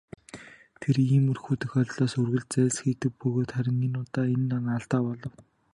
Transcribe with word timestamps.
Тэр 0.81 0.95
иймэрхүү 1.05 1.55
тохиолдлоос 1.61 2.13
үргэлж 2.21 2.49
зайлсхийдэг 2.55 3.11
бөгөөд 3.19 3.49
харин 3.55 3.79
энэ 3.87 3.97
удаа 4.05 4.25
энэ 4.35 4.55
нь 4.61 4.73
алдаа 4.77 5.01
болов. 5.05 5.33